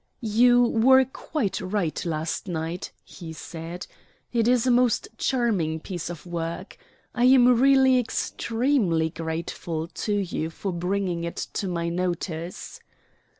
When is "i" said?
7.13-7.25